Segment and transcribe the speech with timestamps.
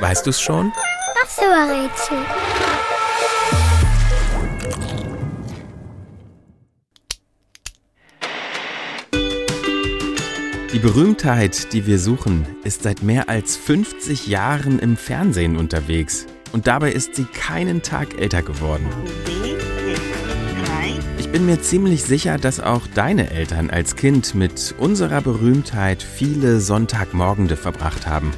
[0.00, 0.72] Weißt du's schon?
[1.20, 2.18] Das Rätsel.
[10.72, 16.26] Die Berühmtheit, die wir suchen, ist seit mehr als 50 Jahren im Fernsehen unterwegs.
[16.52, 18.86] Und dabei ist sie keinen Tag älter geworden.
[21.18, 26.60] Ich bin mir ziemlich sicher, dass auch deine Eltern als Kind mit unserer Berühmtheit viele
[26.60, 28.32] Sonntagmorgende verbracht haben.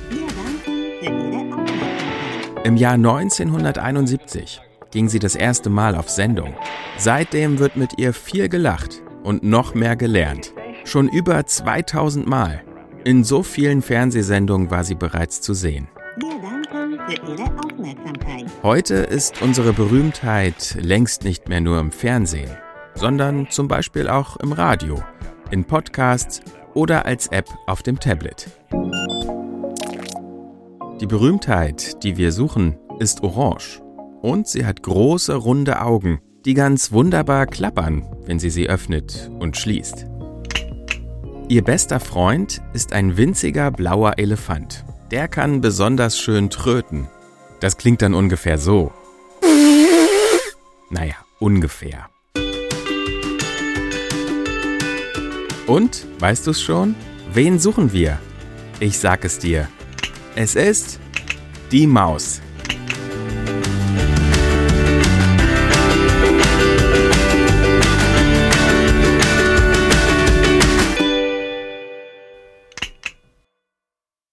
[2.64, 4.60] Im Jahr 1971
[4.90, 6.54] ging sie das erste Mal auf Sendung.
[6.96, 10.52] Seitdem wird mit ihr viel gelacht und noch mehr gelernt.
[10.84, 12.62] Schon über 2000 Mal.
[13.04, 15.88] In so vielen Fernsehsendungen war sie bereits zu sehen.
[18.62, 22.50] Heute ist unsere Berühmtheit längst nicht mehr nur im Fernsehen,
[22.94, 25.02] sondern zum Beispiel auch im Radio,
[25.50, 26.40] in Podcasts
[26.74, 28.48] oder als App auf dem Tablet.
[31.06, 33.80] Die Berühmtheit, die wir suchen, ist orange.
[34.22, 39.56] Und sie hat große, runde Augen, die ganz wunderbar klappern, wenn sie sie öffnet und
[39.56, 40.04] schließt.
[41.48, 44.84] Ihr bester Freund ist ein winziger blauer Elefant.
[45.12, 47.06] Der kann besonders schön tröten.
[47.60, 48.90] Das klingt dann ungefähr so.
[50.90, 52.08] Naja, ungefähr.
[55.68, 56.96] Und, weißt du's schon?
[57.32, 58.18] Wen suchen wir?
[58.80, 59.68] Ich sag es dir.
[60.38, 61.00] Es ist
[61.72, 62.42] die Maus.